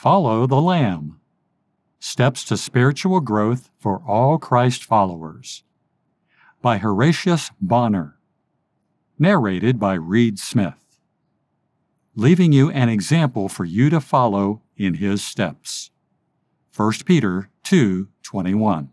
[0.00, 1.18] Follow the Lamb
[1.98, 5.64] Steps to Spiritual Growth for All Christ Followers
[6.62, 8.16] by Horatius Bonar,
[9.18, 11.00] Narrated by Reed Smith.
[12.14, 15.90] Leaving you an example for you to follow in his steps.
[16.76, 18.90] 1 Peter 2 21.